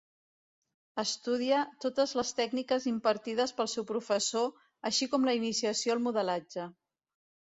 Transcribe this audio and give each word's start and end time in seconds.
Estudia 1.01 1.59
totes 1.85 2.13
les 2.19 2.31
tècniques 2.39 2.87
impartides 2.93 3.53
pel 3.59 3.69
seu 3.75 3.85
professor, 3.91 4.49
així 4.91 5.09
com 5.11 5.29
la 5.29 5.35
iniciació 5.41 5.97
al 5.99 6.03
modelatge. 6.07 6.67